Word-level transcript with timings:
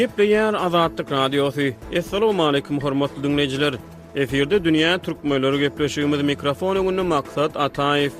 Gepleyen 0.00 0.52
Azadlyk 0.54 1.10
Radiosu. 1.12 1.60
Assalamu 1.98 2.44
alaykum 2.46 2.80
hormatly 2.80 3.22
dinleyijiler. 3.22 3.74
Eferde 4.16 4.64
dünýä 4.64 4.96
türkmenleri 5.02 5.58
gepleşigimiz 5.66 6.22
mikrofonu 6.30 6.82
gündä 6.88 7.02
maksat 7.12 7.56
Ataev. 7.56 8.10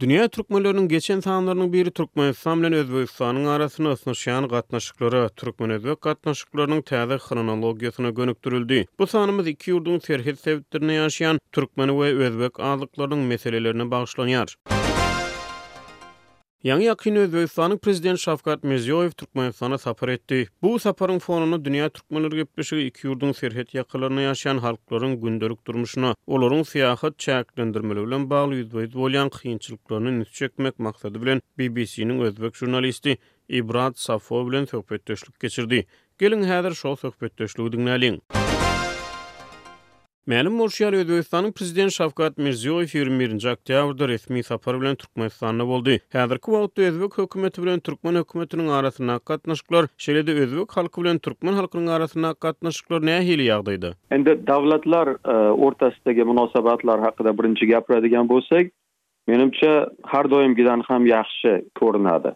Dünya 0.00 0.28
Türkmenlörünün 0.28 0.88
geçen 0.88 1.20
sahanlarının 1.20 1.72
biri 1.72 1.90
Türkmen 1.90 2.26
Özbek 2.26 2.72
Özbekistan'ın 2.72 3.46
arasını 3.46 3.90
ısınışayan 3.92 4.48
katnaşıkları, 4.48 5.30
Türkmen 5.36 5.70
Özbek 5.70 6.00
katnaşıklarının 6.00 6.82
tazı 6.82 7.18
kronologiyasına 7.28 8.10
gönüktürüldü. 8.10 8.84
Bu 8.98 9.06
sahanımız 9.06 9.46
iki 9.46 9.70
yurdun 9.70 9.98
serhiz 9.98 10.40
sevdiklerine 10.40 10.92
yaşayan 10.92 11.38
Türkmen 11.52 12.00
ve 12.00 12.04
Özbek 12.04 12.60
ağzıklarının 12.60 13.18
meselelerine 13.18 13.90
bağışlanıyor. 13.90 14.54
Yaňy 16.64 16.90
ýakyn 16.90 17.16
Özbegistanyň 17.16 17.78
prezident 17.80 18.20
Şavkat 18.20 18.64
Mirziýoýew 18.68 19.12
Türkmenistana 19.16 19.78
sapar 19.78 20.08
etdi. 20.12 20.48
Bu 20.62 20.72
saparyň 20.78 21.18
fonuny 21.24 21.56
dünýä 21.64 21.86
türkmenleri 21.90 22.36
gepleşigi 22.42 22.82
iki 22.90 23.08
ýurdun 23.08 23.32
serhet 23.38 23.72
ýakalaryna 23.74 24.26
ýaşaýan 24.26 24.60
halklaryň 24.66 25.14
gündelik 25.22 25.62
durmuşyna, 25.66 26.12
olaryň 26.28 26.60
syýahat 26.72 27.16
çäklendirmeleri 27.26 28.04
bilen 28.10 28.28
bagly 28.30 28.60
ýüzbeýiz 28.60 28.92
bolýan 28.92 29.32
kynçylyklaryny 29.38 30.18
nüt 30.18 30.30
çekmek 30.42 30.78
maksady 30.78 31.22
bilen 31.24 31.40
BBC-niň 31.58 32.20
özbek 32.28 32.56
jurnalisti 32.60 33.16
Ibrat 33.48 33.96
Safow 33.98 34.44
bilen 34.50 34.64
söhbetdeşlik 34.74 35.40
geçirdi. 35.40 35.86
Gelin 36.18 36.42
häzir 36.52 36.74
şol 36.84 36.96
söhbetdeşligi 37.06 37.68
dinläliň. 37.76 38.20
Mälim 40.30 40.52
Morşiyar 40.54 40.92
Özbekistanyň 40.94 41.50
prezidenti 41.58 41.94
Şavkat 41.96 42.36
Mirziýoýew 42.38 42.92
21-nji 42.94 43.48
oktýabrda 43.52 44.06
resmi 44.08 44.42
sapar 44.46 44.76
bilen 44.80 44.94
Türkmenistana 44.96 45.66
boldy. 45.68 45.96
Häzirki 46.14 46.50
wagtda 46.54 46.82
Özbek 46.90 47.18
hökümeti 47.18 47.62
bilen 47.62 47.80
Türkmen 47.80 48.14
hökümetiniň 48.14 48.68
arasyna 48.78 49.16
gatnaşyklar, 49.26 49.84
şeýle-de 49.98 50.32
Özbek 50.34 50.76
halky 50.76 51.02
bilen 51.02 51.18
Türkmen 51.18 51.52
halkynyň 51.58 51.90
arasyna 51.96 52.34
gatnaşyklar 52.40 53.00
näme 53.02 53.24
hili 53.30 53.48
ýagdaýdy? 53.48 53.90
Endi 54.10 54.32
döwletler 54.46 55.08
ortasyndaky 55.66 56.22
munosabatlar 56.24 57.00
hakda 57.00 57.38
birinji 57.38 57.66
gapyradygan 57.66 58.28
bolsak, 58.28 58.70
menimçe 59.26 59.86
har 60.02 60.30
doim 60.30 60.54
gidan 60.56 60.80
ham 60.86 61.06
ýaxşy 61.06 61.56
görünýär. 61.80 62.34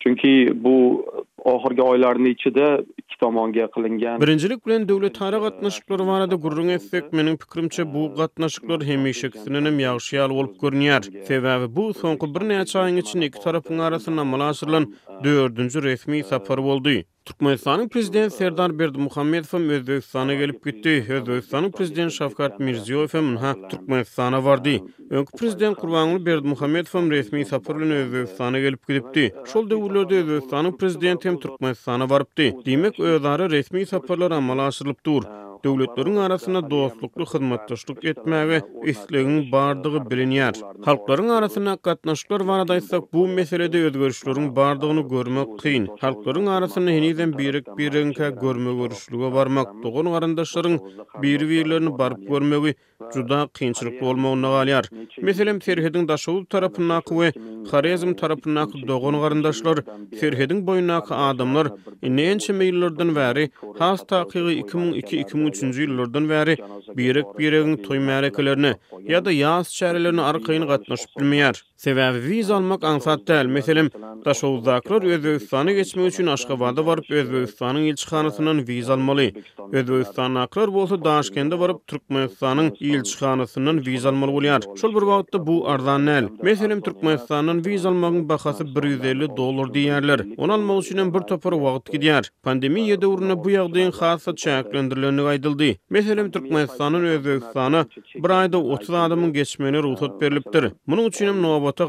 Çünki 0.00 0.52
bu 0.64 1.04
ahirgi 1.44 1.82
aylarini 1.82 2.28
içide 2.28 2.84
iki 2.98 3.18
tomonga 3.20 3.70
kilingen. 3.70 4.20
Birincilik 4.20 4.66
bilen 4.66 4.88
devlet 4.88 5.14
tara 5.14 5.38
gatnaşıklar 5.38 6.00
var 6.00 6.26
gurrun 6.28 6.68
effek 6.68 7.12
menin 7.12 7.36
pikrimçe 7.36 7.94
bu 7.94 8.14
gatnaşıklar 8.14 8.84
hemi 8.84 9.14
şeksininim 9.14 9.78
yağşiyal 9.78 10.30
olup 10.30 10.60
görünyer. 10.60 11.00
Sebebi 11.02 11.76
bu 11.76 11.94
sonku 11.94 12.34
bir 12.34 12.48
neya 12.48 12.64
çayın 12.64 12.96
için 12.96 13.20
iki 13.20 13.40
tarafın 13.40 13.78
arasından 13.78 14.26
malasırlan 14.26 14.94
dördüncü 15.24 15.82
resmi 15.82 16.24
safar 16.24 16.58
oldu. 16.58 16.90
Türkmenistan'ın 17.24 17.88
prezident 17.88 18.32
Serdar 18.32 18.78
Berdi 18.78 18.98
Muhammedov'ın 18.98 19.68
Özbekistan'a 19.68 20.34
gelip 20.34 20.64
gitti. 20.64 21.06
Özbekistan'ın 21.08 21.70
prezident 21.70 22.12
Şafkat 22.12 22.60
Mirziyoyev'ın 22.60 23.36
ha 23.36 23.54
Türkmenistan'a 23.68 24.44
vardı. 24.44 24.68
Önkü 25.10 25.32
prezident 25.38 25.76
Kurbanlı 25.78 26.26
Berdi 26.26 26.46
Muhammedov'ın 26.48 27.10
resmi 27.10 27.44
safar 27.44 27.64
sapırlığına 27.66 27.94
Özbekistan'a 27.94 28.58
gelip 28.58 28.88
gitti. 28.88 29.34
Şol 29.52 29.70
devirlerde 29.70 30.16
Özbekistan'ın 30.18 30.72
prezidenti 30.76 31.28
hem 31.32 31.40
Türkmenistan'a 31.40 32.10
varıpdı. 32.10 32.64
Demek 32.66 33.00
öyadarı 33.00 33.50
resmi 33.50 33.86
saparlar 33.86 34.30
amala 34.30 34.62
aşırılıp 34.62 35.06
dur. 35.06 35.22
döwletleriň 35.64 36.16
arasynda 36.26 36.60
dostlukly 36.74 37.24
hyzmatdaşlyk 37.32 37.98
etmäge 38.12 38.58
isleginiň 38.92 39.42
bardygy 39.52 40.00
bilinýär. 40.12 40.56
Halklaryň 40.88 41.28
arasynda 41.38 41.74
gatnaşyklar 41.88 42.42
barada 42.50 42.76
bu 43.12 43.20
meselede 43.38 43.78
özgörüşleriň 43.88 44.46
bardygyny 44.56 45.02
görmek 45.14 45.48
kyn. 45.62 45.82
Halklaryň 46.02 46.46
arasynda 46.56 46.90
hinizden 46.96 47.30
birik 47.38 47.66
birinke 47.78 48.30
görme 48.42 48.72
görüşlüge 48.80 49.28
barmak, 49.38 49.68
dogun 49.82 50.06
garandaşlaryň 50.14 50.74
bir-birlerini 51.22 51.98
barp 51.98 52.18
görmegi 52.30 52.74
juda 53.14 53.40
kynçylyk 53.58 53.96
bolmagyny 54.02 54.48
galýar. 54.56 54.84
Meselem 55.28 55.58
Ferhediň 55.66 56.08
daşawul 56.08 56.44
tarapyna 56.44 57.00
we 57.08 57.28
Xarezm 57.70 58.12
tarapyna 58.20 58.62
dogun 58.88 59.16
garandaşlar 59.22 59.76
Ferhediň 60.20 60.66
boyuna 60.66 60.96
adamlar 61.30 61.66
näçe 62.02 62.52
meýillerden 62.60 63.10
bäri 63.18 63.44
has 63.78 64.00
taýyky 64.04 64.52
2002 64.52 65.22
2003 65.32 65.51
3 65.56 65.68
nji 65.68 65.84
ýyllardan 65.86 66.26
bäri 66.30 66.54
birik 66.98 67.28
bireginiň 67.38 67.74
toý 67.86 67.98
maýrakalaryny 68.06 68.70
ýa-da 69.12 69.32
ýaş 69.38 69.72
çärelerini 69.78 70.22
arkyny 70.30 70.66
gatnaşyp 70.72 71.12
bilmeýär. 71.18 71.58
Sebäbi 71.84 72.20
wiz 72.28 72.50
almak 72.56 72.84
ansat 72.84 73.20
däl. 73.28 73.48
Meselem, 73.56 73.88
daşowdaklar 74.26 75.02
öz 75.14 75.24
ýurtyny 75.32 75.72
geçmek 75.78 76.06
üçin 76.12 76.26
Aşgabatda 76.36 76.82
baryp 76.88 77.10
öz 77.18 77.32
ýurtynyň 77.34 77.88
elçihanasynyň 77.90 78.60
wiz 78.68 78.90
almaly. 78.94 79.26
Öz 79.72 80.18
aklar 80.44 80.68
bolsa 80.76 80.96
Daşkende 81.08 81.56
baryp 81.62 81.78
Türkmenistanyň 81.90 82.68
elçihanasynyň 82.94 83.76
wiz 83.88 84.06
almaly 84.10 84.30
bolýar. 84.34 84.60
Şol 84.82 84.92
bir 84.96 85.06
wagtda 85.12 85.46
bu 85.46 85.56
arzan 85.72 86.06
näl. 86.10 86.24
Meselem, 86.48 86.80
Türkmenistanyň 86.86 87.58
wiz 87.66 87.84
almagyň 87.90 88.28
bahasy 88.28 88.64
150 88.84 89.36
dollar 89.36 89.66
diýerler. 89.76 90.18
Onu 90.36 90.52
almak 90.52 90.84
üçin 90.84 91.14
bir 91.14 91.24
topar 91.32 91.54
wagt 91.66 91.90
gidýär. 91.94 92.24
Pandemiýa 92.46 93.00
döwründe 93.02 93.36
bu 93.44 93.50
ýagdaýyň 93.58 93.90
hasy 94.00 94.30
çäklendirilýändigi 94.44 95.41
edildi. 95.42 95.78
Meselen 95.90 96.30
Türkmenistan'ın 96.30 97.02
ve 97.02 97.24
bir 98.24 98.30
ayda 98.30 98.58
30 98.62 98.90
adamın 98.90 99.32
geçmeni 99.32 99.82
ruhsat 99.82 100.22
verilipdir. 100.22 100.72
Bunun 100.86 101.04
üçin 101.04 101.26
hem 101.26 101.42
nobata 101.42 101.84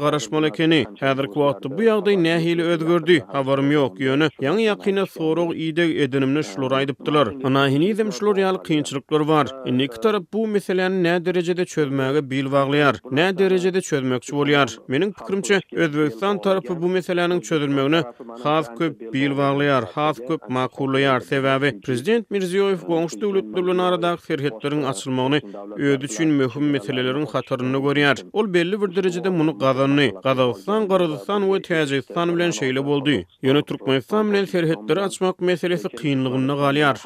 ekeni. 0.46 0.84
Häzir 1.00 1.26
kuwatda 1.26 1.70
bu 1.78 1.82
ýagda 1.82 2.12
nähili 2.26 2.62
özgördi. 2.62 3.24
Habarym 3.32 3.70
ýok 3.72 3.94
ýöne. 4.06 4.26
Ýany 4.42 4.62
ýakyna 4.70 5.04
sorag 5.16 5.50
ýide 5.64 6.02
edinimni 6.02 6.42
şular 6.44 6.72
aýdypdylar. 6.80 7.26
Ana 7.46 7.68
hini 7.68 7.88
şular 8.18 8.36
ýaly 8.42 8.60
kynçylyklar 8.66 9.28
bar. 9.28 9.46
Indi 9.68 9.88
bu 10.32 10.46
meseleni 10.46 11.02
nä 11.06 11.24
derejede 11.24 11.62
çözmäge 11.62 12.30
bil 12.30 12.46
baglaýar. 12.46 12.94
Nä 13.20 13.38
derejede 13.38 13.78
çözmäkçi 13.90 14.32
bolýar? 14.38 14.68
Meniň 14.88 15.12
pikirimçe 15.12 15.60
Özbekistan 15.72 16.40
tarapy 16.40 16.72
bu 16.82 16.86
meseleniň 16.88 17.40
çözülmegine 17.40 18.02
has 18.42 18.66
köp 18.78 19.12
bil 19.12 19.30
baglaýar. 19.30 19.84
Has 19.94 20.16
köp 20.28 20.42
makullaýar. 20.50 21.20
Sebäbi 21.20 21.80
prezident 21.80 22.30
Mirziýoýew 22.30 22.84
goňşu 22.86 23.43
Dublinaradaq 23.52 24.18
ferhetlerin 24.20 24.82
açılmağını 24.82 25.40
öd 25.76 26.02
üçün 26.02 26.28
möhüm 26.38 26.70
meselelerin 26.70 27.26
xatırını 27.32 27.76
görýär. 27.76 28.16
Ol 28.32 28.54
belli 28.54 28.80
bir 28.82 28.96
derejede 28.96 29.28
muny 29.28 29.52
gazanny. 29.58 30.08
Gazagystan, 30.26 30.82
Qırgystan 30.88 31.40
we 31.52 31.62
Täjikistan 31.74 32.28
bilen 32.34 32.50
şeýle 32.50 32.84
boldy. 32.86 33.16
Ýöne 33.42 33.62
Türkmenistan 33.66 34.32
bilen 34.32 34.44
ferhetleri 34.44 35.00
açmak 35.00 35.40
meselesi 35.40 35.88
qiýinligini 35.88 36.54
galýar. 36.62 36.96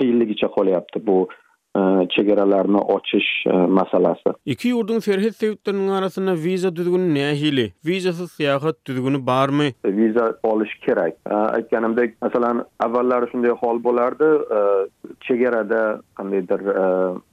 Qiýinligi 0.00 0.34
çäk 0.42 1.06
bu 1.06 1.28
E, 1.76 2.06
çegeralarını 2.10 2.78
açış 2.96 3.24
e, 3.46 3.52
masalası. 3.52 4.30
İki 4.46 4.68
yurdun 4.68 5.00
ferhet 5.00 5.34
sevdiklerinin 5.36 5.88
arasında 5.88 6.34
viza 6.34 6.76
düzgünü 6.76 7.14
ne 7.14 7.26
ahili? 7.26 7.72
Vizası 7.86 8.28
siyahat 8.28 8.76
düzgünü 8.86 9.26
bar 9.26 9.48
mı? 9.48 9.64
E, 9.64 9.72
viza 9.96 10.34
alış 10.44 10.74
kerak. 10.78 11.12
Aytkanımda 11.24 12.02
mesela 12.22 12.66
avallar 12.80 13.22
üstünde 13.22 13.48
hal 13.48 13.84
bolardı, 13.84 14.44
çegerada 15.20 16.00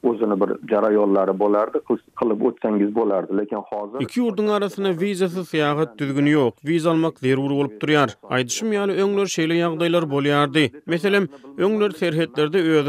uzun 0.03 0.39
bir 0.41 0.67
cara 0.71 0.91
yolları 0.91 1.39
bolardı, 1.39 1.81
kılıp 2.15 2.45
utsengiz 2.45 2.95
bolardı. 2.95 3.37
Lekin 3.37 3.57
hazır... 3.73 4.01
İki 4.01 4.19
yurdun 4.19 4.47
arasında 4.47 4.89
vizası 5.01 5.45
siyahat 5.45 5.97
düzgünü 5.97 6.29
yok. 6.29 6.53
Viz 6.67 6.85
almak 6.85 7.19
zerur 7.19 7.51
olup 7.51 7.81
duruyar. 7.81 8.15
Aydışım 8.29 8.73
yani 8.73 8.91
öngler 8.93 9.25
şeyle 9.25 9.55
yagdaylar 9.55 10.11
bolyardı. 10.11 10.59
Mesela 10.85 11.17
öngler 11.17 11.33
serhetlerde 11.35 11.63
öngler 11.63 11.89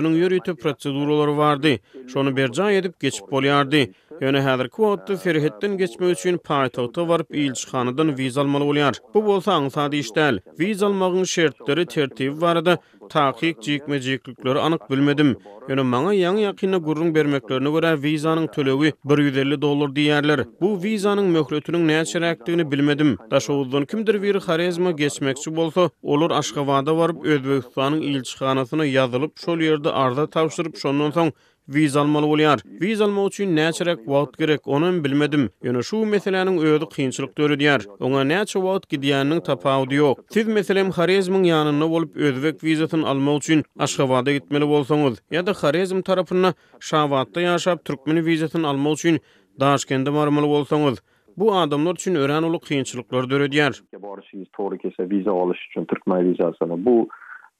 serhetlerde 0.01 0.89
öngler 0.89 1.27
var. 1.27 1.44
wardy 1.45 1.77
şonu 2.13 2.37
Berjan 2.37 2.73
edip 2.81 3.01
geçip 3.01 3.27
bolýardy 3.27 3.83
Öne 4.25 4.43
häzir 4.43 4.69
kuwatda 4.73 5.17
Ferhetden 5.17 5.77
geçmek 5.83 6.11
üçin 6.17 6.37
paýtagda 6.49 7.03
baryp 7.09 7.27
ilçhanadan 7.43 8.09
wiza 8.19 8.41
almaly 8.43 8.65
bolýar. 8.71 8.95
Bu 9.15 9.21
bolsa 9.27 9.53
aňsat 9.61 9.95
işdel. 9.99 10.35
Wiza 10.61 10.87
almagyň 10.87 11.25
şertleri 11.25 11.85
tertibi 11.87 12.41
barada 12.41 12.77
taýyk 13.15 13.57
jekmejeklikleri 13.69 14.59
anyk 14.67 14.87
bilmedim. 14.91 15.31
Öne 15.69 15.83
maňa 15.91 16.13
yan 16.21 16.37
yakinna 16.45 16.79
gurrun 16.87 17.15
bermeklerine 17.15 17.71
görä 17.75 17.91
wizanyň 18.07 18.47
tölewi 18.57 18.93
150 19.05 19.61
dollar 19.63 19.89
diýerler. 19.99 20.45
Bu 20.61 20.69
wizanyň 20.87 21.27
möhletiniň 21.37 21.83
näçe 21.93 22.21
rakdygyny 22.21 22.65
bilmedim. 22.73 23.11
Daşowdan 23.31 23.85
kimdir 23.85 24.23
bir 24.23 24.35
Xarezma 24.41 24.91
geçmekçi 24.91 25.57
bolsa, 25.57 25.91
olur 26.03 26.31
Aşgabada 26.31 26.97
baryp 26.99 27.25
Özbegistanyň 27.25 28.01
ilçhanasyna 28.13 28.85
yazılıb 28.85 29.33
şol 29.45 29.59
ýerde 29.59 29.91
arda 30.05 30.27
tapşyryp 30.31 30.77
şondan 30.85 31.11
soň 31.13 31.33
Visa 31.69 32.01
alma 32.01 32.21
wolyar. 32.21 32.61
Visa 32.67 33.05
alma 33.05 33.27
üçin 33.27 33.57
näçe 33.57 33.97
wagt 33.97 34.39
gerek 34.39 34.69
ony 34.69 35.05
bilmedim. 35.05 35.49
Ýöne 35.65 35.83
şu 35.89 35.97
meseläniň 36.15 36.57
öýüdi 36.65 36.87
kynçylyklar 36.97 37.39
döredýär. 37.41 37.81
Oňa 38.05 38.23
näçe 38.33 38.61
wagtki 38.67 38.97
diýäniniň 39.05 39.41
tapawudy 39.47 39.97
ýok. 40.03 40.17
Siz 40.37 40.47
meselem 40.59 40.91
Härizm 40.93 41.39
ýanynynda 41.41 41.87
bolup 41.95 42.13
öýdäk 42.21 42.61
wizatyny 42.69 43.07
almak 43.11 43.37
üçin 43.43 43.63
Aşgabatda 43.87 44.33
gitmeli 44.37 44.69
bolsaňyz 44.75 45.17
ýa-da 45.33 45.53
Härizm 45.63 46.03
tarapyna 46.09 46.51
Şahwatda 46.89 47.41
ýaşaýyp 47.47 47.85
türkmen 47.85 48.19
wizatyny 48.29 48.67
almak 48.67 48.93
üçin 48.99 49.17
Daşgandymar 49.61 50.29
bolsaňyz 50.55 50.97
bu 51.37 51.55
adamlar 51.55 51.95
üçin 51.95 52.15
örän 52.15 52.43
uly 52.45 52.59
kynçylyklar 52.71 53.23
döredýär. 53.33 53.73
Eger 53.97 54.19
siz 54.31 54.45
dogry 54.59 54.79
kelse 54.79 55.11
visa 55.11 55.33
almak 55.33 55.57
üçin 55.57 56.85
bu 56.87 57.09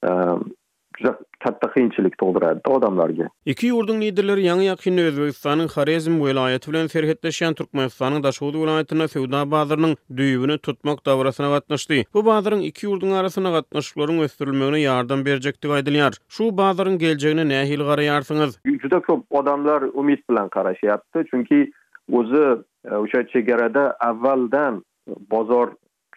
ehm, 0.09 0.39
katta 1.43 1.69
qiyinchilik 1.73 2.15
tug'diradi 2.21 2.61
to 2.65 2.75
odamlarga. 2.77 3.27
Ikki 3.53 3.69
yurdun 3.71 4.01
liderlari 4.03 4.43
yangi 4.45 4.67
yaqinni 4.69 5.03
O'zbekistonning 5.09 5.69
Xorezm 5.73 6.15
viloyati 6.25 6.71
bilan 6.71 6.87
ferhatlashgan 6.93 7.57
Turkmanistonning 7.59 8.23
Dashhud 8.27 8.57
viloyatini 8.61 9.07
savdo 9.15 9.41
bazarining 9.55 9.95
duyuvini 10.21 10.57
tutmoq 10.69 11.01
davrasiga 11.09 11.51
qatnashdi. 11.55 12.01
Bu 12.17 12.25
bazarning 12.29 12.65
ikki 12.69 12.87
yurdun 12.89 13.15
orasiga 13.21 13.53
qatnashlarning 13.57 14.23
o'stirilmasini 14.27 14.83
yordam 14.85 15.25
berajak 15.29 15.59
deb 15.65 15.75
aytilar. 15.79 16.13
Shu 16.37 16.49
bazarning 16.57 17.01
ne 17.41 17.47
nima 17.51 17.63
hil 17.73 17.85
qarayarsiz? 17.91 18.59
Juda 18.83 18.99
ko'p 19.09 19.23
odamlar 19.41 19.81
umid 20.03 20.21
bilan 20.31 20.47
qarashyapti, 20.57 21.25
chunki 21.33 21.63
o'zi 22.21 22.45
o'sha 22.99 23.21
e, 23.39 23.83
avvaldan 24.11 24.83
bozor 25.35 25.67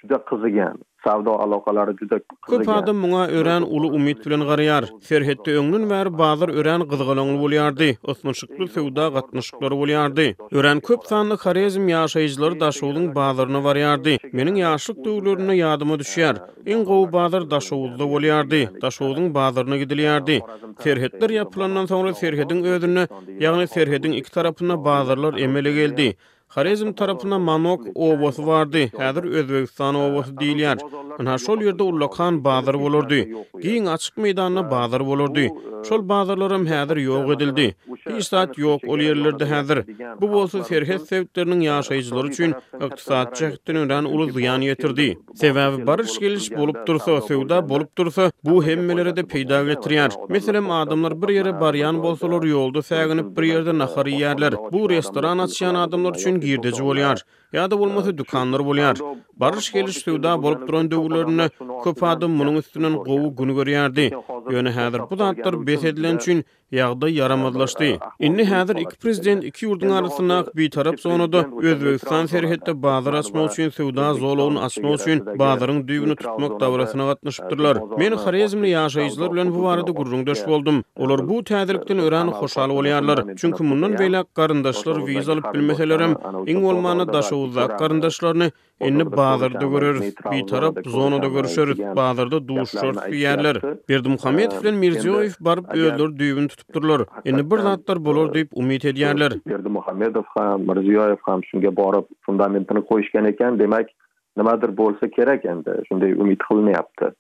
juda 0.03 0.19
qizigan. 0.29 0.77
Savdo 1.05 1.31
aloqalari 1.45 1.93
juda 2.01 2.19
qizigan. 2.21 2.63
Köp 2.63 2.69
adam 2.81 2.97
muňa 3.05 3.23
ören 3.39 3.63
uly 3.77 3.89
umyt 3.99 4.21
bilen 4.27 4.43
garyar. 4.51 4.85
Ferhetde 5.09 5.51
öňlün 5.61 5.85
we 5.93 6.01
bazar 6.23 6.49
ören 6.61 6.81
gyzgalaň 6.93 7.31
bolýardy. 7.43 7.89
Osmanşykly 8.11 8.67
sewda 8.77 9.05
gatnaşyklary 9.17 9.77
bolýardy. 9.83 10.27
Ören 10.59 10.79
köp 10.89 11.01
sanly 11.13 11.35
Xarezm 11.45 11.85
ýaşaýjylary 11.95 12.57
daşawlyň 12.65 13.07
bazaryna 13.19 13.61
baryardy. 13.69 14.15
mening 14.39 14.57
ýaşlyk 14.67 14.97
döwürlerini 15.05 15.55
ýadyma 15.65 15.95
düşýär. 16.03 16.35
Iň 16.73 16.81
gowy 16.91 17.07
bazar 17.19 17.43
daşawlda 17.55 18.05
bolýardy. 18.15 18.61
Daşawlyň 18.87 19.27
bazaryna 19.39 19.77
gidilýärdi. 19.83 20.37
Ferhetler 20.85 21.31
ýapylandan 21.39 21.85
soňra 21.93 22.13
Ferhetiň 22.23 22.61
özüne, 22.75 23.05
ýagny 23.45 23.67
Ferhetiň 23.75 24.13
iki 24.21 24.31
tarapyna 24.37 24.75
bazarlar 24.89 25.33
emele 25.45 25.73
geldi. 25.81 26.09
Xarizm 26.55 26.93
tarafına 26.93 27.39
Manok 27.39 27.81
obosu 27.95 28.47
vardı. 28.47 28.79
Häzir 28.79 29.25
Özbekistan 29.39 29.95
obosu 29.95 30.33
diýilýär. 30.41 30.79
Ana 31.21 31.35
şol 31.45 31.59
ýerde 31.67 31.83
Ullakhan 31.89 32.37
bazar 32.45 32.77
bolardy. 32.85 33.21
Giň 33.67 33.85
açyk 33.95 34.15
meýdanyna 34.25 34.71
bazar 34.71 35.03
bolardy. 35.11 35.47
Şol 35.89 36.09
bazarlaram 36.09 36.65
häzir 36.67 36.97
ýok 37.05 37.33
edildi. 37.37 37.67
Bir 38.09 38.21
saat 38.31 38.57
ýok 38.65 38.87
ol 38.93 38.99
ýerlerde 39.09 39.45
häzir. 39.55 39.79
Bu 40.21 40.31
bolsa 40.35 40.65
serhet 40.71 41.03
sebepleriniň 41.11 41.61
ýaşaýjylar 41.69 42.27
üçin 42.33 42.55
ykdysat 42.81 43.29
çäktinden 43.41 44.05
uly 44.17 44.33
ýan 44.47 44.65
ýetirdi. 44.71 45.09
Sebäbi 45.43 45.85
barış 45.87 46.19
geliş 46.19 46.47
bolup 46.57 46.79
dursa, 46.87 47.21
sevda 47.21 47.69
bolup 47.69 47.99
dursa, 47.99 48.31
bu 48.45 48.65
hemmelere 48.65 49.17
de 49.17 49.21
peýda 49.21 49.61
getirýär. 49.73 50.11
Meselem 50.31 50.71
adamlar 50.71 51.23
bir 51.23 51.29
ýere 51.37 51.53
baryan 51.61 52.03
bolsalar 52.03 52.43
yoldu 52.57 52.79
fäginip 52.79 53.37
bir 53.37 53.43
ýerde 53.53 53.79
nahar 53.79 54.07
ýerler. 54.19 54.53
Bu 54.73 54.91
restoran 54.91 55.39
açýan 55.39 55.77
adamlar 55.85 56.15
üçin 56.15 56.38
Я 56.45 56.59
pieчя 56.59 57.17
Ya 57.57 57.71
da 57.71 57.79
bolmasa 57.79 58.19
dükkanlar 58.19 58.61
bolýar. 58.61 59.01
Barış 59.37 59.73
geliş 59.73 59.97
suwda 59.97 60.43
bolup 60.43 60.69
duran 60.69 60.91
döwürlerini 60.91 61.49
köp 61.85 62.03
adam 62.03 62.31
munyň 62.39 62.57
üstünden 62.59 62.93
gowy 62.95 63.29
gün 63.39 63.49
görýärdi. 63.59 64.07
Ýöne 64.55 64.71
häzir 64.79 65.01
bu 65.11 65.17
zatlar 65.17 65.55
besedilen 65.67 66.17
üçin 66.17 66.45
ýagda 66.73 67.09
yaramazlaşdy. 67.21 67.91
Indi 68.29 68.43
häzir 68.53 68.77
iki 68.85 68.97
prezident 69.05 69.45
iki 69.45 69.67
ýurdun 69.67 69.93
arasynda 69.99 70.39
bir 70.57 70.71
tarap 70.71 71.01
sonunda 71.01 71.41
Özbegistan 71.63 72.27
serhetde 72.27 72.83
bazar 72.83 73.15
açmak 73.15 73.53
üçin 73.53 73.69
suwda 73.71 74.15
zolawyn 74.15 74.57
açmak 74.67 75.01
üçin 75.01 75.19
bazaryň 75.41 75.79
düýbüni 75.91 76.17
tutmak 76.17 76.61
dawrasyna 76.61 77.05
gatnaşypdyrlar. 77.13 77.77
Men 77.99 78.13
Xarezmli 78.13 78.69
ýaşaýjylar 78.79 79.29
bilen 79.33 79.49
bu 79.55 79.59
barada 79.65 79.91
gurrundaş 80.01 80.41
boldum. 80.51 80.79
Olar 81.03 81.21
bu 81.29 81.37
täzelikden 81.51 81.99
öýrenip 82.05 82.33
hoşal 82.43 82.69
bolýarlar. 82.79 83.37
Çünki 83.43 83.63
mundan 83.63 83.93
beýle 83.93 84.21
garandaşlar 84.35 84.97
wiza 85.07 85.33
alyp 85.33 85.49
bilmeselerem, 85.55 86.13
iň 86.53 86.59
bolmany 86.67 87.03
daş 87.17 87.29
uzak 87.43 87.79
karındaşlarını 87.79 88.51
enni 88.81 89.17
bazarda 89.17 89.67
görürüz. 89.67 90.15
Bir 90.33 90.47
taraf 90.47 90.75
zonada 90.87 91.29
görüşürüz. 91.29 91.79
Bazarda 91.97 92.49
duşlar 92.49 92.97
bir 93.13 93.19
yerler. 93.19 93.57
Berdi 93.89 94.09
Muhammed 94.09 94.53
filan 94.53 94.75
Mirziyoyev 94.75 95.31
barıp 95.41 95.75
öldür 95.75 96.19
düğün 96.19 96.49
tutup 96.49 96.69
Enni 97.25 97.51
bir 97.51 97.57
zatlar 97.59 98.05
bolor 98.05 98.35
deyip 98.35 98.49
umit 98.55 98.85
ediyerler. 98.85 99.33
Berdi 99.47 99.69
Muhammed 99.69 100.17
ham, 100.37 100.63
Mirziyoyev 100.63 101.17
ham 101.23 101.45
şunge 101.45 101.77
barıp 101.77 102.09
fundamentini 102.21 102.85
koyuşken 102.85 103.25
eken 103.25 103.59
demek 103.59 103.97
nemadır 104.37 104.77
bolsa 104.77 105.11
kerek 105.17 105.45
endi. 105.45 105.83
Şunde 105.89 106.15
umit 106.15 106.39
kılını 106.39 106.71
yaptı. 106.71 107.15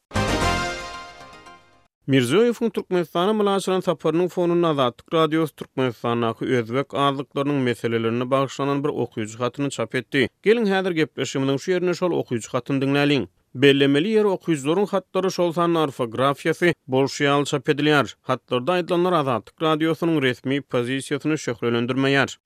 Mirzoyevun 2.09 2.71
Turkmenistan'a 2.71 3.33
mulaşıran 3.33 3.81
saparının 3.81 4.29
fonunun 4.29 4.63
azadlık 4.63 5.15
radyosu 5.15 5.57
Turkmenistan'a 5.57 6.29
akı 6.29 6.45
özbek 6.45 6.95
ağzlıklarının 6.95 7.55
meselelerini 7.55 8.31
bağışlanan 8.31 8.85
bir 8.85 8.89
okuyucu 8.89 9.39
katını 9.39 9.71
çap 9.71 9.95
etdi. 9.95 10.29
Gelin 10.43 10.67
hedir 10.67 10.91
gepleşimden 10.91 11.57
şu 11.57 11.71
yerine 11.71 11.95
şol 11.95 12.11
okuyucu 12.13 12.53
katını 12.53 12.81
dinleyin. 12.83 13.29
Bellemeli 13.55 14.09
yer 14.09 14.25
okuyucuların 14.25 14.87
hatları 14.87 15.33
şol 15.33 15.53
sanın 15.53 15.75
arfografiyası 15.75 16.75
bolşiyalı 16.87 17.45
çap 17.45 17.69
ediliyar. 17.69 18.17
Hatlarda 18.23 18.73
aydılanlar 18.73 19.13
azadlık 19.13 19.63
radyosunun 19.63 20.23
resmi 20.23 20.61
pozisyonu 20.61 21.39
şöhrelendirmeyar. 21.39 22.39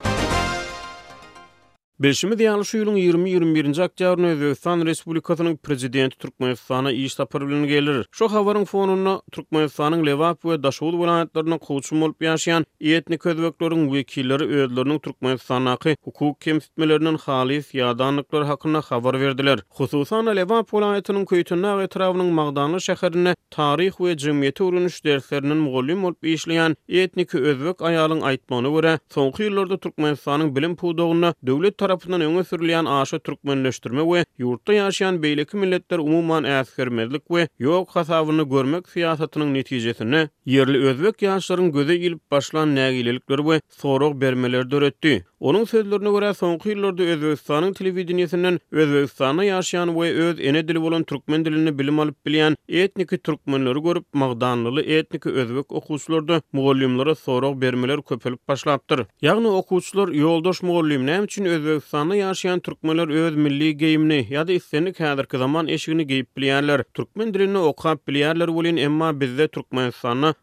Beşimi 2.03 2.35
diýýärli 2.39 2.65
şu 2.67 2.79
ýylyň 2.81 2.95
20-21-nji 2.99 3.81
oktýabryny 3.85 4.29
Özbegistan 4.35 4.81
Respublikasynyň 4.87 5.53
prezidenti 5.63 6.17
Türkmenistana 6.19 6.91
iş 6.91 7.15
tapar 7.15 7.45
bilen 7.47 7.67
gelir. 7.67 8.05
Şu 8.11 8.25
habaryň 8.25 8.65
fonuna 8.65 9.21
Türkmenistanyň 9.31 10.05
Lewap 10.05 10.41
we 10.41 10.57
Daşul 10.63 10.97
welaýatlaryna 10.99 11.57
kowçum 11.59 12.01
bolup 12.01 12.21
ýaşaýan 12.21 12.65
etnik 12.81 13.25
özbekleriň 13.25 13.85
wekilleri 13.93 14.43
özleriniň 14.43 14.99
Türkmenistanyňky 14.99 15.95
hukuk 16.03 16.41
kemsitmelerinden 16.41 17.15
haly 17.17 17.59
ýadanlyklar 17.71 18.43
hakyna 18.51 18.81
habar 18.81 19.15
berdiler. 19.23 19.63
Hususan 19.69 20.25
Lewap 20.27 20.75
welaýatynyň 20.75 21.23
köýtünä 21.31 21.71
etrawynyň 21.87 22.31
Magdanly 22.41 22.83
şäherine 22.89 23.35
taryh 23.49 23.95
we 24.03 24.11
jemgyýet 24.17 24.61
urunuş 24.63 24.99
derslerinin 25.05 25.57
mugallim 25.57 26.03
bolup 26.03 26.23
işleýän 26.35 26.75
etnik 26.89 27.35
özbek 27.35 27.79
aýalyň 27.79 28.27
aýtmagyna 28.33 28.69
görä, 28.75 28.93
soňky 29.15 29.47
ýyllarda 29.47 29.79
Türkmenistanyň 29.87 30.51
bilim 30.55 30.75
puwdugyna 30.75 31.33
döwlet 31.47 31.79
tarapyndan 31.93 32.21
öňe 32.25 32.43
sürilýän 32.47 32.85
aşy 32.89 33.17
türkmenleşdirme 33.25 34.03
we 34.11 34.21
ýurtda 34.43 34.71
ýaşaýan 34.77 35.19
beýleki 35.23 35.57
milletler 35.63 35.99
umumyň 36.01 36.43
äsgermezlik 36.59 37.23
we 37.35 37.43
ýok 37.61 37.93
hasabyny 37.97 38.45
görmek 38.53 38.87
fiýasatynyň 38.93 39.51
netijesini 39.57 40.23
yerli 40.55 40.81
özbek 40.89 41.21
ýaşlarynyň 41.27 41.69
göze 41.75 41.97
ýylyp 42.05 42.23
başlan 42.31 42.73
nägilelikler 42.77 43.37
we 43.49 43.59
soraw 43.77 44.21
bermeler 44.21 44.71
döretdi. 44.71 45.23
Onun 45.43 45.63
sözlerine 45.63 46.09
göre 46.11 46.33
son 46.33 46.57
kıyıllarda 46.57 47.03
Özbekistan'ın 47.03 47.73
televizyonyesinden 47.73 48.59
Özbekistan'a 48.71 49.43
yaşayan 49.43 49.95
ve 49.99 50.05
öz 50.25 50.39
ene 50.39 50.67
dili 50.67 50.79
olan 50.79 51.03
Türkmen 51.03 51.45
dilini 51.45 51.79
bilim 51.79 51.99
alıp 51.99 52.25
bilen 52.25 52.55
etnik 52.69 53.23
Türkmenleri 53.23 53.81
görüp 53.83 54.05
Magdanlılı 54.13 54.81
etnik 54.81 55.27
Özbek 55.27 55.71
okuçularda 55.71 56.41
muğallimlere 56.53 57.15
soruk 57.15 57.61
bermeler 57.61 58.01
köpelip 58.01 58.47
başlattır. 58.47 59.01
Yani 59.21 59.47
okuçlar 59.47 60.07
yoldaş 60.07 60.63
muğallim 60.63 61.05
ne 61.05 61.21
için 61.25 61.45
Özbekistan'a 61.45 62.15
yaşayan 62.15 62.59
Türkmenler 62.59 63.07
öz 63.07 63.35
milli 63.35 63.77
geyimini 63.77 64.27
ya 64.29 64.47
da 64.47 64.51
istenlik 64.51 64.99
hadir 64.99 65.25
ki 65.25 65.37
zaman 65.37 65.67
eşini 65.67 66.07
giyip 66.07 66.37
bilenler. 66.37 66.83
Türkmen 66.93 67.33
dilini 67.33 67.57
okuyup 67.57 68.07
bilenler 68.07 68.47
olin 68.47 68.77
emma 68.77 69.19
bizde 69.19 69.47
Türkmen 69.47 69.93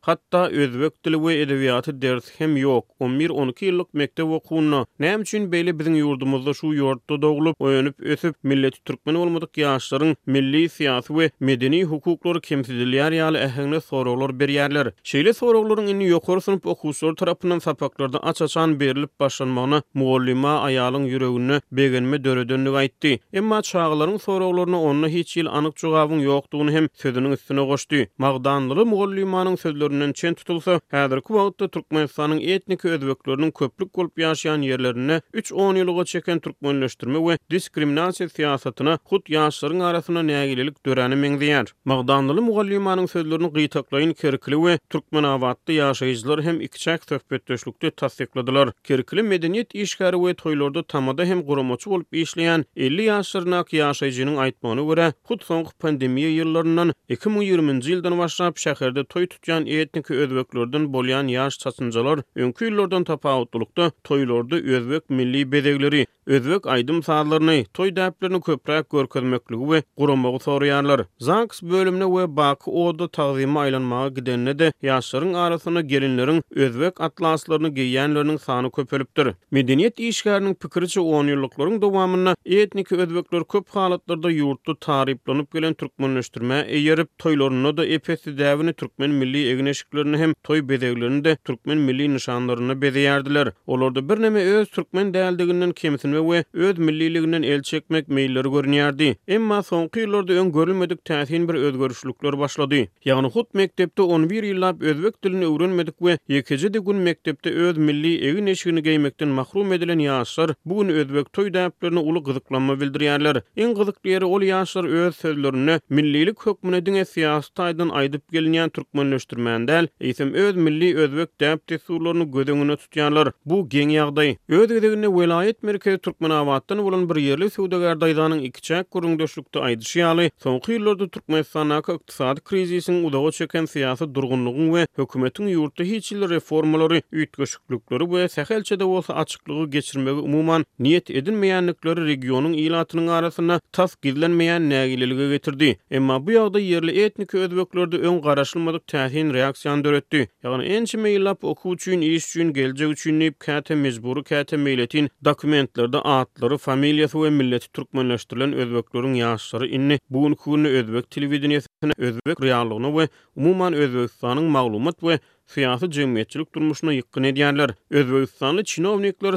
hatta 0.01 0.49
Özbek 0.49 1.05
dili 1.05 1.25
ve 1.27 1.41
edeviyatı 1.41 2.03
dersi 2.03 2.33
hem 2.39 2.57
yok. 2.57 2.85
11-12 3.01 3.65
yıllık 3.65 3.95
mektep 3.95 4.27
okuyunla 4.27 4.87
Näme 4.99 5.23
üçin 5.23 5.45
beýle 5.53 5.73
biziň 5.79 5.95
ýurdumyzda 5.99 6.53
şu 6.59 6.71
ýurtda 6.77 7.17
doğulup, 7.23 7.57
oýanyp 7.65 7.95
ösüp 8.15 8.35
millet 8.45 8.75
türkmeni 8.85 9.19
bolmadyk 9.19 9.61
ýaşlaryň 9.63 10.11
milli 10.27 10.65
siýasy 10.75 11.15
we 11.19 11.31
medeni 11.49 11.79
hukuklary 11.93 12.41
kimsidilýär 12.45 13.17
ýaly 13.19 13.41
ähli 13.45 13.81
soraglar 13.81 14.35
berýärler. 14.43 14.91
Şeýle 15.13 15.33
soraglaryň 15.39 15.89
ýöne 15.95 16.09
ýokary 16.11 16.43
synp 16.49 16.67
okuwçylar 16.67 17.15
tarapyndan 17.23 17.63
sapaklarda 17.69 18.19
açaçan 18.33 18.75
berilip 18.81 19.11
başlanmagyny 19.21 19.81
muallima 19.95 20.55
aýalyň 20.69 21.09
ýüregini 21.15 21.61
begenme 21.73 22.21
döredenlik 22.25 22.77
aýtdy. 22.83 23.15
Emma 23.33 23.63
çağlaryň 23.63 24.19
soraglaryna 24.27 24.83
onuň 24.91 25.09
hiç 25.17 25.37
ýyl 25.39 25.49
anyk 25.49 25.79
jogabyň 25.85 26.27
ýokdugyny 26.29 26.73
hem 26.77 26.89
söziniň 27.05 27.39
üstüne 27.39 27.65
goşdy. 27.73 28.05
Magdanly 28.19 28.85
muallimanyň 28.95 29.57
sözlerinden 29.65 30.13
çen 30.13 30.35
tutulsa, 30.35 30.81
häzirki 30.93 31.33
wagtda 31.41 31.69
türkmenistanyň 31.75 32.45
etnik 32.55 32.85
özbekleriniň 32.85 33.57
köplük 33.63 33.97
bolup 33.97 34.19
ýaşaýan 34.27 34.80
3-10 34.89 35.77
ýylyga 35.77 36.05
çeken 36.05 36.39
türkmenleşdirme 36.41 37.19
we 37.25 37.37
diskriminasiýa 37.55 38.29
siyasatına 38.35 38.95
hut 39.09 39.29
ýaşlaryň 39.31 39.83
arasyna 39.85 40.21
nägililik 40.29 40.77
döreni 40.87 41.15
meňdiýär. 41.25 41.69
Magdanly 41.85 42.41
mugallymanyň 42.41 43.07
sözlerini 43.09 43.47
gytaklaýyn 43.53 44.15
kerkli 44.15 44.55
we 44.57 44.79
türkmen 44.91 45.23
awatly 45.25 45.77
ýaşaýjylar 45.81 46.43
hem 46.43 46.61
ikiçäk 46.61 47.03
söhbetdeşlikde 47.09 47.91
tasdiqladylar. 47.91 48.73
Kerkili 48.85 49.23
medeniýet 49.23 49.75
işgary 49.75 50.17
we 50.17 50.33
toýlarda 50.33 50.83
tamada 50.87 51.25
hem 51.25 51.43
guramçy 51.43 51.91
bolup 51.91 52.13
işleýän 52.15 52.65
50 52.77 53.03
ýaşlaryňak 53.11 53.67
ýaşaýjynyň 53.81 54.37
aýtmagyna 54.47 54.83
görä, 54.91 55.13
hut 55.29 55.43
soňky 55.51 55.71
pandemiýa 55.83 56.31
ýyllarından 56.37 56.93
2020-nji 57.11 57.97
ýyldan 57.97 58.19
başlap 58.19 58.57
şäherde 58.57 59.03
toý 59.05 59.27
tutýan 59.27 59.67
etniki 59.69 60.15
özbeklerden 60.15 60.85
bolýan 60.97 61.27
ýaş 61.37 61.61
saçyncylar 61.63 62.25
öňkü 62.37 62.61
ýyllardan 62.71 63.05
tapawutlukda 63.05 63.91
toýlarda 64.09 64.57
özbek 64.73 65.11
milli 65.11 65.53
bedegleri, 65.53 66.07
özbek 66.27 66.67
aydım 66.67 67.03
sağlarını, 67.03 67.65
toy 67.75 67.89
dəplerini 67.89 68.41
köprak 68.43 68.91
görközmöklüğü 68.91 69.71
ve 69.71 69.83
kurumağı 69.97 70.39
soruyarlar. 70.41 71.01
Zanks 71.19 71.63
bölümüne 71.63 72.05
ve 72.07 72.37
bakı 72.37 72.71
oda 72.71 73.09
tazimi 73.09 73.59
aylanmağa 73.59 74.09
gidenle 74.09 74.59
de 74.59 74.73
yaşların 74.83 75.35
arasına 75.35 75.81
gelinlerin 75.81 76.43
özbek 76.51 77.01
atlaslarını 77.01 77.69
giyyenlerinin 77.69 78.37
sanı 78.37 78.71
köpölüptür. 78.73 79.33
Medeniyet 79.51 80.01
işgarının 80.01 80.55
pikirici 80.55 81.01
on 81.01 81.27
yıllıkların 81.27 81.83
devamına 81.83 82.35
etnik 82.45 82.93
özbekler 82.93 83.45
köp 83.45 83.69
halatlarda 83.69 84.31
yurtu 84.31 84.77
tariplanıp 84.81 85.53
gelen 85.53 85.75
Türkmenleştirme 85.75 86.65
eyerip 86.69 87.19
toylarına 87.19 87.77
da 87.77 87.87
epesi 87.87 88.31
dəvini 88.31 88.73
Türkmen 88.73 89.11
milli 89.11 89.49
egneşiklerini 89.53 90.17
hem 90.19 90.33
toy 90.43 90.69
bezeglerini 90.69 91.25
de 91.25 91.37
Türkmen 91.45 91.79
milli 91.79 92.15
nişanlarını 92.15 92.83
bezeyerdiler. 92.83 93.53
Olarda 93.67 94.09
bir 94.09 94.17
öz 94.53 94.69
türkmen 94.69 95.15
däldiginden 95.15 95.73
kemisini 95.73 96.17
we 96.21 96.45
öz 96.53 96.79
milliliginden 96.79 97.43
el 97.43 97.63
çekmek 97.63 98.07
meýilleri 98.09 98.49
görnýärdi. 98.55 99.09
Emma 99.37 99.59
soňky 99.63 100.01
ýyllarda 100.05 100.33
öň 100.43 100.51
görülmedik 100.53 101.05
täsin 101.05 101.49
bir 101.49 101.55
özgörüşlükler 101.55 102.39
başlady. 102.39 102.85
Ýagny 103.07 103.31
hut 103.37 103.55
mektepde 103.55 104.03
11 104.03 104.43
ýyllap 104.45 104.83
özbek 104.91 105.25
dilini 105.25 105.45
öwrenmedik 105.47 105.95
we 105.99 106.19
ýekeje 106.29 106.75
de 106.75 106.79
gün 106.79 106.97
mektepde 106.97 107.51
öz 107.51 107.77
milli 107.77 108.27
egin 108.29 108.47
eşigini 108.47 108.81
geýmekden 108.81 109.29
mahrum 109.39 109.73
edilen 109.73 109.99
ýaşlar 109.99 110.55
bugün 110.65 110.89
özbek 110.89 111.33
toy 111.33 111.49
däplerini 111.55 111.99
uly 111.99 112.21
gyzyklanma 112.29 112.73
bildirýärler. 112.81 113.43
Eň 113.57 113.71
gyzykly 113.81 114.11
ýeri 114.17 114.25
ol 114.25 114.41
ýaşlar 114.51 114.87
öz 115.01 115.17
sözlerini 115.17 115.79
millilik 115.91 116.39
hökmüne 116.47 116.83
diňe 116.87 117.03
siýasatdan 117.15 117.91
aýdyp 118.03 118.23
gelinýän 118.33 118.71
türkmenleşdirmeden 118.71 119.69
däl, 119.69 119.87
eýsem 120.01 120.33
öz 120.35 120.57
milli 120.57 120.95
özbek 121.05 121.35
däp 121.41 121.65
tesurlaryny 121.67 122.25
gödeňine 122.39 122.77
tutýarlar. 122.83 123.33
Bu 123.45 123.65
geň 123.69 123.91
ýagdaý. 124.01 124.37
Ödgedegine 124.53 125.09
velayet 125.17 125.63
merkezi 125.63 125.99
Türkmen 125.99 126.31
awatdan 126.31 126.79
bolan 126.85 127.05
bir 127.11 127.17
yerli 127.29 127.51
sowdagar 127.51 127.95
daýdanyň 128.01 128.41
iki 128.49 128.61
çäk 128.67 128.85
gurundöşlükde 128.91 129.59
aýdyşýaly, 129.59 130.25
soňky 130.45 130.73
ýyllarda 130.77 131.07
türkmen 131.17 131.43
sanaky 131.51 131.93
ykdysad 131.99 132.41
krizisini 132.49 133.07
udawa 133.07 133.31
çeken 133.37 133.69
syýasy 133.75 134.09
durgunlygyň 134.15 134.67
we 134.75 134.83
hökümetiň 134.99 135.47
ýurtda 135.55 135.83
hiç 135.91 136.09
ýyly 136.13 136.31
reformalary 136.33 136.99
ýetgeşiklikleri 137.13 138.03
we 138.15 138.25
sähelçede 138.37 138.87
bolsa 138.91 139.15
açyklygy 139.15 139.71
geçirmegi 139.77 140.19
umuman 140.27 140.67
niýet 140.81 141.11
edilmeýänlikleri 141.21 142.03
regionyň 142.11 142.59
ýylatynyň 142.65 143.11
arasyna 143.19 143.61
tas 143.73 143.95
girilmeýän 144.03 144.67
nägilelige 144.75 145.31
getirdi. 145.37 145.71
Emma 145.91 146.19
bu 146.27 146.31
ýagda 146.41 146.61
yerli 146.65 147.01
etnik 147.05 147.35
ödeweklerde 147.35 147.97
öň 148.11 148.19
garaşylmadyk 148.27 148.83
täsin 148.97 149.31
reaksiýany 149.39 149.85
döretdi. 149.87 150.27
Ýagny 150.45 150.63
ençe 150.81 150.99
meýillap 151.07 151.45
okuw 151.55 151.75
üçin, 151.79 152.01
iş 152.01 152.27
üçin, 152.35 152.53
geljek 152.59 152.99
üçin 152.99 153.21
diýip 153.21 153.39
käte 153.51 153.75
mezbur 153.87 154.17
täte 154.45 155.09
dokumentlerde 155.25 155.99
adları, 156.01 156.59
familiyası 156.59 157.23
ve 157.23 157.31
milleti 157.31 157.73
türkmenleştirilen 157.73 158.53
özbeklerin 158.53 159.15
yaşları 159.15 159.67
inni 159.69 159.99
buğun 160.11 160.35
kuğunu 160.35 160.67
özbek 160.69 161.11
televizyonu 161.11 161.93
özbek 161.99 162.43
realoğunu 162.43 162.99
ve 162.99 163.09
umuman 163.37 163.73
özbekistanın 163.73 164.45
mağlumat 164.45 165.03
ve 165.03 165.19
Fiyatı 165.55 165.91
cemiyetçilik 165.91 166.55
durmuşuna 166.55 166.93
yıkkın 166.93 167.23
ediyenler. 167.23 167.71
Özve 167.91 168.23
üstanlı 168.23 168.65
Çin 168.65 168.85
avnikler, 168.85 169.35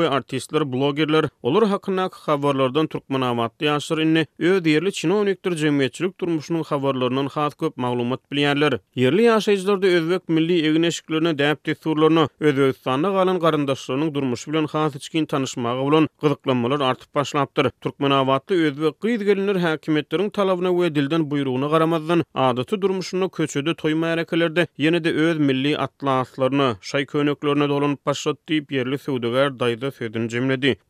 ve 0.00 0.08
artistler, 0.08 0.72
bloggerler. 0.72 1.24
Olur 1.42 1.62
hakkında 1.62 2.02
akı 2.02 2.18
havarlardan 2.20 2.86
Türkmen 2.86 3.20
avatlı 3.20 3.66
inni. 4.02 4.26
Öz 4.38 4.66
yerli 4.66 4.92
Çin 4.92 5.10
avnikler 5.10 5.54
cemiyetçilik 5.54 6.20
durmuşunun 6.20 6.62
havarlarından 6.62 7.26
hat 7.26 7.56
köp 7.58 7.76
mağlumat 7.76 8.32
bilyenler. 8.32 8.78
Yerli 8.94 9.22
yaşayicilar 9.22 9.82
da 9.82 10.20
milli 10.28 10.66
evin 10.66 10.82
eşiklerine 10.82 11.28
dəyip 11.30 11.56
tesurlarına, 11.64 12.28
özve 12.40 12.72
galan 12.84 13.38
qalın 13.38 14.14
durmuş 14.14 14.48
bilen 14.48 14.66
hat 14.66 14.94
içkin 14.96 15.24
tanışmağa 15.26 15.76
olan 15.76 16.08
qıdıqlanmalar 16.20 16.80
artıp 16.80 17.14
başlaptır. 17.14 17.66
Türkmen 17.80 18.10
avatlı 18.10 18.54
özvek 18.64 19.00
qiyiz 19.00 19.24
gelinir 19.24 19.56
həkimiyyətlərin 19.56 20.30
talavna 20.30 20.70
ve 20.80 20.94
dilden 20.94 21.30
buyruğuna 21.30 21.68
qaramazdan 21.70 22.24
adatı 22.34 22.82
durmuşuna 22.82 23.28
köçü 23.28 23.58
də 23.62 23.74
toymayarak 23.76 24.32
yeni 24.78 25.04
de 25.04 25.17
öz 25.18 25.38
milli 25.38 25.78
atlaslaryny, 25.78 26.74
şai 26.80 27.06
köneklerini 27.06 27.68
dolun 27.68 27.98
başlat 28.06 28.36
diýip 28.48 28.70
ýerli 28.76 28.96
söwdegär 28.98 29.54
daýda 29.62 29.88
söýdün 29.98 30.28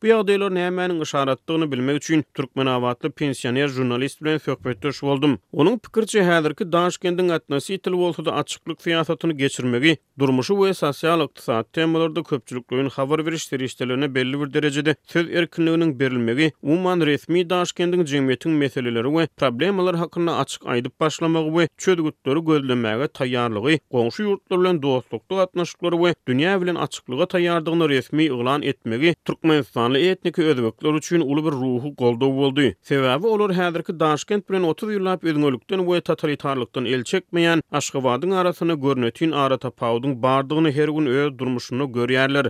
Bu 0.03 0.07
ýagdaýlar 0.07 0.55
nämeni 0.55 1.03
işaretdigini 1.03 1.73
bilmek 1.73 1.97
üçin 1.97 2.25
türkmen 2.35 2.67
awatly 2.67 3.11
pensioner 3.11 3.69
jurnalist 3.69 4.23
bilen 4.25 4.39
söhbetdeş 4.39 5.03
oldum. 5.05 5.39
Onuň 5.53 5.79
pikirçe 5.79 6.23
häzirki 6.25 6.65
Daşkendiň 6.73 7.33
atnasy 7.33 7.75
itil 7.75 7.93
bolsa 7.93 8.25
da 8.25 8.35
açyklyk 8.35 8.79
fiýasatyny 8.79 9.33
geçirmegi 9.33 9.97
durmuşy 10.19 10.53
we 10.55 10.75
sosial 10.75 11.21
iqtisat 11.21 11.73
temalarynda 11.73 12.23
köpçülikligini 12.23 12.89
habar 12.91 13.27
beriş 13.27 13.53
belli 13.53 14.41
bir 14.41 14.53
derejede 14.55 14.97
söz 15.05 15.27
erkinliginiň 15.31 15.99
berilmegi 15.99 16.53
uman 16.63 17.01
resmi 17.01 17.41
Daşkendiň 17.51 18.05
jemgyýetiniň 18.15 18.51
meseleleri 18.65 19.09
we 19.09 19.29
problemlar 19.37 19.97
hakynda 19.97 20.37
açyk 20.37 20.63
aýdyp 20.63 20.93
başlamagy 21.01 21.49
we 21.51 21.69
çözgütleri 21.79 22.45
gözlemäge 22.45 23.05
taýýarlygy 23.05 23.79
goşu 24.19 24.23
yurtlar 24.31 24.59
bilen 24.61 24.83
dostlukda 24.83 25.35
gatnaşyklary 25.37 25.97
we 25.99 26.15
dünýä 26.29 26.61
bilen 26.61 26.75
açyklyga 26.75 27.23
taýýardygyny 27.25 27.89
resmi 27.89 28.23
eglan 28.25 28.63
etmegi 28.63 29.15
türkmenistanly 29.25 30.01
etniki 30.11 30.43
özbekler 30.45 30.93
üçin 30.95 31.21
uly 31.21 31.45
bir 31.45 31.51
ruhu 31.53 31.95
goldaw 31.99 32.33
boldy. 32.37 32.73
Sebäbi 32.89 33.27
olar 33.27 33.51
häzirki 33.59 33.95
Daşkent 34.01 34.51
bilen 34.51 34.63
30 34.63 34.91
ýyllap 34.91 35.27
özgünlükden 35.27 35.79
we 35.87 36.01
totalitarlykdan 36.01 36.85
el 36.85 37.01
çekmeýän 37.01 37.63
Aşgabatyň 37.73 38.35
arasyny 38.35 38.75
görnetin 38.81 39.31
ara 39.31 39.55
tapawdyň 39.55 40.23
bardygyny 40.23 40.73
her 40.73 40.89
gün 40.89 41.07
öz 41.07 41.39
durmuşyny 41.39 41.81
görýärler. 41.83 42.45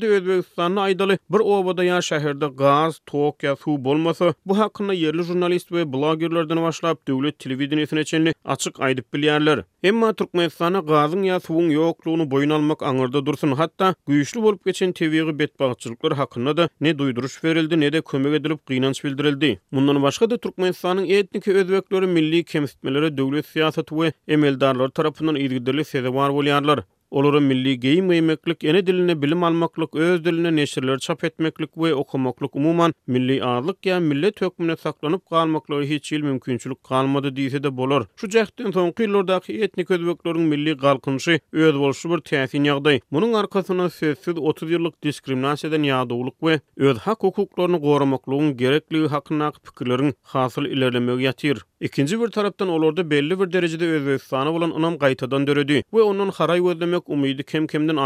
de 0.00 0.06
Özbekistanly 0.08 0.80
aýdaly 0.80 1.18
bir 1.30 1.40
obada 1.40 1.84
ýa 1.84 1.98
şäherde 2.10 2.54
gaz, 2.56 3.00
tok 3.06 3.38
ýa 3.38 3.56
suw 3.56 3.84
bolmasa, 3.84 4.34
bu 4.46 4.58
hakda 4.58 4.92
yerli 4.92 5.22
jurnalist 5.22 5.68
we 5.68 5.92
blogerlerden 5.92 6.62
başlap 6.62 7.08
döwlet 7.08 7.38
televizionyna 7.38 8.04
çenli 8.04 8.34
açyk 8.44 8.74
aýdyp 8.74 9.04
bilýärler. 9.14 9.64
Emma 9.82 10.12
Türkmenistana 10.12 10.86
Gazyň 11.04 11.24
ýa 11.28 11.36
suwuň 11.44 11.66
ýokluğuny 11.76 12.24
boýun 12.32 12.52
almak 12.56 12.82
aňyrda 12.90 13.20
dursun, 13.26 13.50
hatda 13.60 13.88
güýçli 14.08 14.40
bolup 14.44 14.64
geçen 14.68 14.92
täwirli 15.00 15.34
betbagçylyklar 15.40 16.14
hakynda 16.20 16.54
da 16.60 16.68
ne 16.86 16.92
duýduruş 17.00 17.34
berildi, 17.44 17.80
ne 17.82 17.90
de 17.92 18.00
kömek 18.00 18.34
edilip 18.40 18.62
gynanç 18.72 19.02
bildirildi. 19.04 19.50
Mundan 19.70 20.00
başga 20.02 20.30
da 20.30 20.36
Türkmenistanyň 20.46 21.12
etniki 21.18 21.52
özbekleri 21.60 22.06
milli 22.06 22.40
kemsitmelere 22.44 23.12
döwlet 23.18 23.44
siýasaty 23.52 23.94
we 24.00 24.08
emeldarlar 24.38 24.88
tarapyndan 25.00 25.36
ýygyrdyly 25.44 25.84
sezewar 25.92 26.30
bolýarlar. 26.38 26.84
Olara 27.14 27.40
milli 27.40 27.80
geyim 27.80 28.06
meymeklik 28.06 28.64
ene 28.64 28.86
diline 28.86 29.22
bilim 29.22 29.44
almaklık 29.44 29.96
öz 29.96 30.24
diline 30.24 30.56
neşirler 30.56 30.98
çap 30.98 31.24
etmeklik 31.24 31.76
ve 31.78 31.94
okumaklık 31.94 32.56
umuman 32.56 32.94
milli 33.06 33.44
ağırlık 33.44 33.86
ya 33.86 34.00
millet 34.00 34.40
hükmüne 34.40 34.76
saklanıp 34.76 35.26
kalmakla 35.30 35.82
hiç 35.82 36.12
il 36.12 36.20
mümkünçülük 36.22 36.84
kalmadı 36.84 37.36
diyse 37.36 37.62
de 37.62 37.76
bolar. 37.76 38.04
Şu 38.16 38.28
cehden 38.28 38.70
son 38.70 38.90
kıyılardaki 38.90 39.62
etnik 39.62 39.90
özveklerin 39.90 40.40
milli 40.40 40.76
kalkınışı 40.76 41.40
öz 41.52 41.74
bolşu 41.78 42.10
bir 42.10 42.18
tesin 42.18 42.64
yağday. 42.64 43.00
Bunun 43.12 43.32
arkasına 43.32 43.90
sessiz 43.90 44.38
30 44.38 44.70
yıllık 44.70 45.04
diskriminasiyadan 45.04 45.82
yağdoğuluk 45.82 46.42
ve 46.42 46.60
öz 46.76 46.98
hak 46.98 47.22
hukuklarını 47.22 47.80
korumaklığın 47.80 48.56
gerekliği 48.56 49.06
hakkına 49.06 49.52
fikirlerin 49.64 50.14
hasıl 50.22 50.64
ilerlemeye 50.64 51.20
yatir. 51.22 51.58
İkinci 51.80 52.20
bir 52.20 52.28
taraftan 52.28 52.68
olurda 52.68 53.10
belli 53.10 53.40
bir 53.40 53.52
derecede 53.52 53.86
özveklerine 53.88 54.48
olan 54.48 54.70
anam 54.70 54.98
gaytadan 54.98 55.46
dörüdü 55.46 55.82
ve 55.94 56.02
onun 56.02 56.28
xaray 56.28 56.60
özlemek 56.66 57.03
ýaşamak 57.04 57.04
umydy 57.06 57.42
kim-kimden 57.42 57.96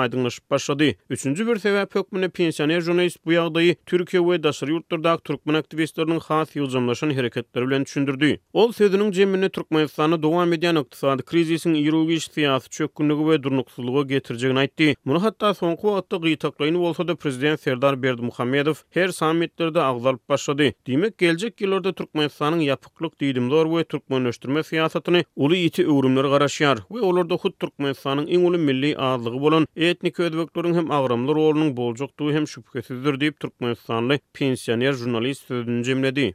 başlady. 0.51 0.93
3-nji 1.11 1.47
bir 1.47 1.57
sebäp 1.57 1.95
hökmüne 1.95 2.29
pensiyoner 2.29 2.81
jurnalist 2.81 3.25
bu 3.27 3.33
ýagdaýy 3.33 3.75
Türkiýe 3.87 4.23
we 4.27 4.43
daşary 4.43 4.73
ýurtlarda 4.73 5.21
türkmen 5.25 5.55
aktivistleriniň 5.55 6.21
has 6.21 6.57
ýyldamlaşan 6.57 7.13
hereketleri 7.15 7.67
bilen 7.69 7.85
düşündirdi. 7.85 8.41
Ol 8.53 8.71
söýdüniň 8.73 9.13
cemini 9.13 9.49
türkmenistany 9.49 10.23
dowam 10.23 10.53
edýän 10.53 10.81
iktisadi 10.83 11.23
krizisin 11.23 11.75
ýerügi 11.75 12.33
siyasi 12.33 12.71
çökgünligi 12.71 13.23
we 13.23 13.43
durnuksuzlygy 13.43 14.09
getirjegini 14.15 14.59
aýtdy. 14.59 14.95
Muny 15.05 15.19
hatda 15.19 15.55
soňky 15.55 15.83
wagtda 15.95 16.17
gytaklaýyny 16.17 16.79
bolsa 16.79 17.09
da 17.09 17.15
prezident 17.17 17.61
Serdar 17.61 18.03
Berdimuhammedow 18.03 18.83
her 18.91 19.09
sammitlerde 19.09 19.81
agzalyp 19.83 20.29
başlady. 20.29 20.73
Demek 20.87 21.19
geljek 21.19 21.61
ýyllarda 21.61 21.93
türkmenistanyň 21.95 22.61
ýapyklyk 22.69 23.15
diýdimler 23.21 23.77
ve 23.79 23.85
türkmenleşdirme 23.85 24.61
syýasatyny 24.61 25.25
uly 25.37 25.57
ýiti 25.69 25.83
öwrümler 25.87 26.25
garaşýar. 26.25 26.79
Bu 26.91 26.99
ýollarda 27.01 27.39
hut 27.39 27.59
türkmenistanyň 27.61 28.27
iň 28.29 28.47
uly 28.51 28.59
milli 28.59 28.88
milli 28.89 28.97
azlygy 28.97 29.41
bolan 29.41 29.67
etnik 29.77 30.21
özbeklerin 30.21 30.75
hem 30.75 30.91
agramly 30.91 31.33
rolunyň 31.35 31.73
boljakdygy 31.77 32.35
hem 32.37 32.47
şüphesizdir 32.53 33.15
diýip 33.21 33.37
türkmenistanly 33.45 34.19
pensioner 34.35 34.93
jurnalist 34.93 35.47
sözüni 35.49 35.85
jemledi. 35.85 36.27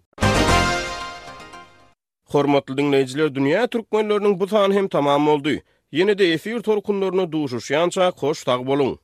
Hormatly 2.34 2.78
dinleyijiler, 2.78 3.28
dünýä 3.40 3.68
türkmenläriniň 3.70 4.40
bu 4.40 4.48
sany 4.48 4.74
hem 4.74 4.88
tamam 4.88 5.26
boldy. 5.30 5.60
Ýene-de 5.94 6.32
efir 6.34 6.60
torkunlaryna 6.66 7.28
duşuşýança 7.34 8.12
hoş 8.24 8.44
tag 8.44 8.62
boluň. 8.70 9.03